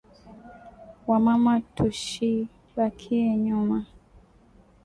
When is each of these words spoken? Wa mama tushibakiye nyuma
Wa 1.09 1.17
mama 1.25 1.53
tushibakiye 1.75 3.29
nyuma 3.45 3.77